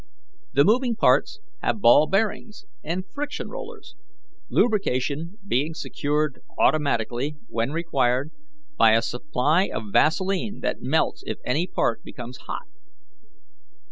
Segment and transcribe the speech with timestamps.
[0.53, 3.93] The moving parts have ball bearings and friction rollers,
[4.49, 8.31] lubrication being secured automatically, when required,
[8.79, 12.65] by a supply of vaseline that melts if any part becomes hot.